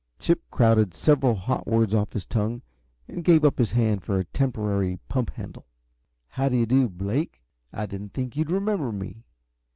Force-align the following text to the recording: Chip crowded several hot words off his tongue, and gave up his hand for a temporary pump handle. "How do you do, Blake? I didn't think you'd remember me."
Chip 0.17 0.41
crowded 0.49 0.95
several 0.95 1.35
hot 1.35 1.67
words 1.67 1.93
off 1.93 2.13
his 2.13 2.25
tongue, 2.25 2.63
and 3.07 3.23
gave 3.23 3.45
up 3.45 3.59
his 3.59 3.71
hand 3.73 4.01
for 4.03 4.17
a 4.17 4.25
temporary 4.25 4.97
pump 5.09 5.29
handle. 5.33 5.67
"How 6.29 6.49
do 6.49 6.57
you 6.57 6.65
do, 6.65 6.89
Blake? 6.89 7.43
I 7.71 7.85
didn't 7.85 8.15
think 8.15 8.35
you'd 8.35 8.49
remember 8.49 8.91
me." 8.91 9.25